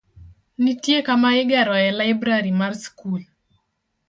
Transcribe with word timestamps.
Nitie 0.63 0.99
kama 1.07 1.29
igeroe 1.41 1.87
laibrari 1.97 2.51
mar 2.59 2.73
skul. 2.83 3.21